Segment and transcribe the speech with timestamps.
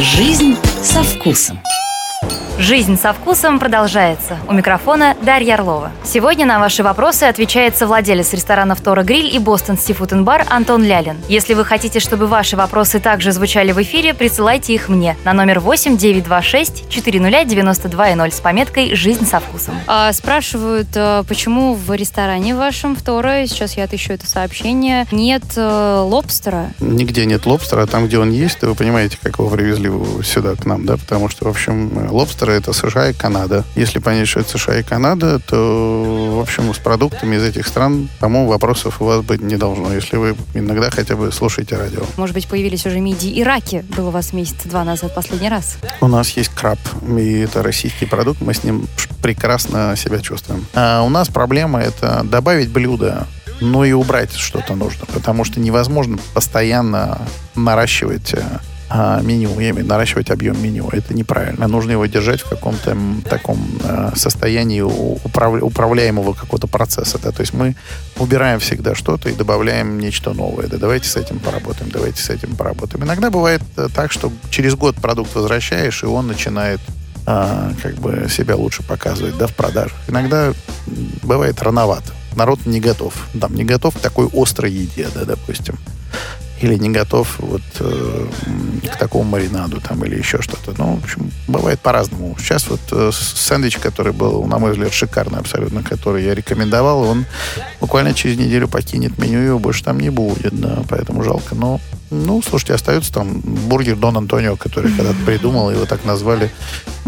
[0.00, 0.54] Жизнь
[0.84, 1.58] со вкусом.
[2.58, 4.36] Жизнь со вкусом продолжается.
[4.48, 5.92] У микрофона Дарья Орлова.
[6.02, 11.18] Сегодня на ваши вопросы отвечает совладелец ресторанов Тора Гриль и Бостон Сифуд Бар Антон Лялин.
[11.28, 15.60] Если вы хотите, чтобы ваши вопросы также звучали в эфире, присылайте их мне на номер
[15.60, 19.76] 8 926 400 92 0 с пометкой «Жизнь со вкусом».
[19.86, 25.44] А, спрашивают, э, почему в ресторане вашем в Тора, сейчас я отыщу это сообщение, нет
[25.54, 26.72] э, лобстера?
[26.80, 29.92] Нигде нет лобстера, а там, где он есть, то вы понимаете, как его привезли
[30.24, 33.64] сюда к нам, да, потому что, в общем, лобстер инвесторы это США и Канада.
[33.76, 38.08] Если понять, что это США и Канада, то, в общем, с продуктами из этих стран,
[38.20, 42.02] по-моему, вопросов у вас быть не должно, если вы иногда хотя бы слушаете радио.
[42.16, 43.84] Может быть, появились уже мидии и раки.
[43.96, 45.78] Был у вас месяца два назад последний раз.
[46.00, 46.78] У нас есть краб,
[47.18, 48.86] и это российский продукт, мы с ним
[49.22, 50.64] прекрасно себя чувствуем.
[50.74, 53.26] А у нас проблема это добавить блюдо
[53.60, 57.18] но и убрать что-то нужно, потому что невозможно постоянно
[57.56, 58.44] наращивать э,
[58.90, 60.88] а, меню, я имею наращивать объем меню.
[60.90, 61.68] Это неправильно.
[61.68, 62.96] Нужно его держать в каком-то
[63.28, 67.18] таком э, состоянии управ, управляемого какого-то процесса.
[67.22, 67.30] Да?
[67.30, 67.76] То есть мы
[68.18, 70.68] убираем всегда что-то и добавляем нечто новое.
[70.68, 73.04] Да, давайте с этим поработаем, давайте с этим поработаем.
[73.04, 76.80] Иногда бывает э, так, что через год продукт возвращаешь, и он начинает
[77.26, 79.98] э, как бы себя лучше показывать да, в продажах.
[80.08, 80.54] Иногда
[81.22, 82.14] бывает рановато.
[82.36, 83.12] Народ не готов.
[83.38, 85.76] Там не готов к такой острой еде, да, допустим
[86.60, 88.26] или не готов вот э,
[88.92, 90.74] к такому маринаду там или еще что-то.
[90.76, 92.36] Ну, в общем, бывает по-разному.
[92.38, 97.26] Сейчас вот э, сэндвич, который был, на мой взгляд, шикарный абсолютно, который я рекомендовал, он
[97.80, 101.54] буквально через неделю покинет меню, его больше там не будет, да, поэтому жалко.
[101.54, 106.50] Но ну, слушайте, остается там бургер Дон Антонио, который когда-то придумал, его так назвали.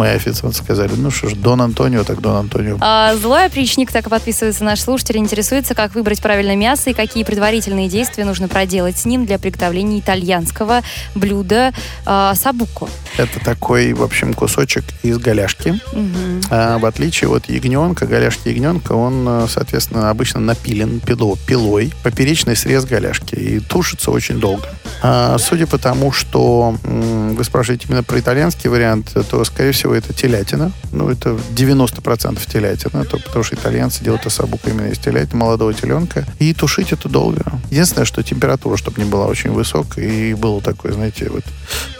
[0.00, 2.78] Мои официанты сказали, ну что ж, Дон Антонио, так Дон Антонио.
[2.80, 7.86] А, злой опричник, так подписывается наш слушатель, интересуется, как выбрать правильное мясо и какие предварительные
[7.86, 10.80] действия нужно проделать с ним для приготовления итальянского
[11.14, 11.74] блюда
[12.06, 12.88] а, сабуко.
[13.18, 15.78] Это такой, в общем, кусочек из голяшки.
[15.92, 16.44] Угу.
[16.48, 22.86] А, в отличие от ягненка, голяшки ягненка, он, соответственно, обычно напилен пило, пилой, поперечный срез
[22.86, 24.66] голяшки и тушится очень долго.
[25.02, 30.12] А, судя по тому, что вы спрашиваете именно про итальянский вариант, то, скорее всего, это
[30.12, 30.72] телятина.
[30.92, 36.26] Ну, это 90% телятина, то, потому что итальянцы делают осабуку именно из телятины, молодого теленка.
[36.38, 37.42] И тушить это долго.
[37.70, 41.44] Единственное, что температура, чтобы не была очень высокая, и было такое, знаете, вот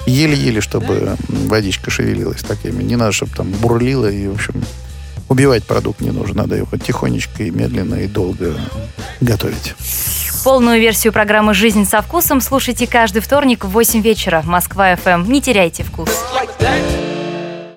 [0.06, 2.82] еле-еле, чтобы водичка шевелилась такими.
[2.82, 4.62] Не надо, чтобы там бурлило и, в общем,
[5.28, 6.42] убивать продукт не нужно.
[6.42, 8.56] Надо его тихонечко и медленно и долго
[9.20, 9.74] готовить.
[10.44, 14.42] Полную версию программы «Жизнь со вкусом» слушайте каждый вторник в 8 вечера.
[14.44, 15.30] Москва-ФМ.
[15.30, 16.08] Не теряйте вкус.
[16.34, 17.09] Like